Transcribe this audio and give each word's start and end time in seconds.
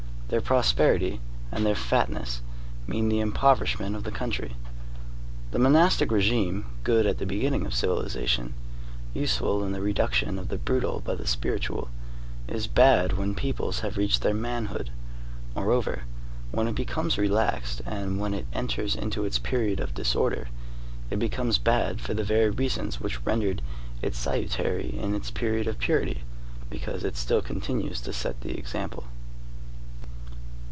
Their 0.31 0.39
prosperity 0.39 1.19
and 1.51 1.65
their 1.65 1.75
fatness 1.75 2.39
mean 2.87 3.09
the 3.09 3.19
impoverishment 3.19 3.97
of 3.97 4.05
the 4.05 4.13
country. 4.13 4.55
The 5.51 5.59
monastic 5.59 6.09
regime, 6.09 6.67
good 6.85 7.05
at 7.05 7.17
the 7.17 7.25
beginning 7.25 7.65
of 7.65 7.73
civilization, 7.73 8.53
useful 9.13 9.61
in 9.65 9.73
the 9.73 9.81
reduction 9.81 10.39
of 10.39 10.47
the 10.47 10.57
brutal 10.57 11.01
by 11.01 11.15
the 11.15 11.27
spiritual, 11.27 11.89
is 12.47 12.65
bad 12.65 13.17
when 13.17 13.35
peoples 13.35 13.81
have 13.81 13.97
reached 13.97 14.21
their 14.21 14.33
manhood. 14.33 14.89
Moreover, 15.53 16.03
when 16.51 16.69
it 16.69 16.75
becomes 16.75 17.17
relaxed, 17.17 17.81
and 17.85 18.17
when 18.17 18.33
it 18.33 18.47
enters 18.53 18.95
into 18.95 19.25
its 19.25 19.37
period 19.37 19.81
of 19.81 19.93
disorder, 19.93 20.47
it 21.09 21.19
becomes 21.19 21.57
bad 21.57 21.99
for 21.99 22.13
the 22.13 22.23
very 22.23 22.51
reasons 22.51 23.01
which 23.01 23.21
rendered 23.25 23.61
it 24.01 24.15
salutary 24.15 24.97
in 24.97 25.13
its 25.13 25.29
period 25.29 25.67
of 25.67 25.77
purity, 25.77 26.23
because 26.69 27.03
it 27.03 27.17
still 27.17 27.41
continues 27.41 27.99
to 27.99 28.13
set 28.13 28.39
the 28.39 28.57
example. 28.57 29.03